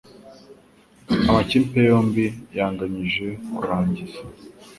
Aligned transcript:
Amakipe 1.29 1.77
yombi 1.89 2.25
yanganyije 2.57 3.27
kurangiza. 3.55 4.19